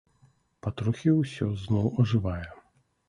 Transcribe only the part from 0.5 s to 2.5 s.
Патрохі ўсё зноў ажывае.